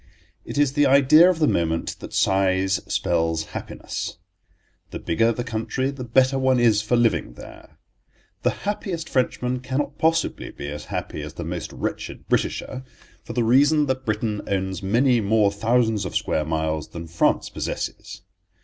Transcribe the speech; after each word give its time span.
It 0.45 0.57
is 0.57 0.73
the 0.73 0.87
idea 0.87 1.29
of 1.29 1.37
the 1.37 1.47
moment 1.47 1.97
that 1.99 2.11
size 2.11 2.81
spells 2.91 3.43
happiness. 3.53 4.17
The 4.89 4.97
bigger 4.97 5.31
the 5.31 5.43
country 5.43 5.91
the 5.91 6.03
better 6.03 6.39
one 6.39 6.59
is 6.59 6.81
for 6.81 6.95
living 6.95 7.33
there. 7.33 7.77
The 8.41 8.49
happiest 8.65 9.07
Frenchman 9.07 9.59
cannot 9.59 9.99
possibly 9.99 10.49
be 10.49 10.69
as 10.69 10.85
happy 10.85 11.21
as 11.21 11.35
the 11.35 11.43
most 11.43 11.71
wretched 11.71 12.27
Britisher, 12.27 12.83
for 13.23 13.33
the 13.33 13.43
reason 13.43 13.85
that 13.85 14.03
Britain 14.07 14.41
owns 14.47 14.81
many 14.81 15.21
more 15.21 15.51
thousands 15.51 16.03
of 16.03 16.15
square 16.15 16.45
miles 16.45 16.87
than 16.87 17.05
France 17.05 17.49
possesses. 17.51 18.23